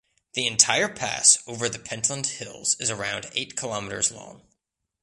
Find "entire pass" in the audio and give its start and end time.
0.47-1.37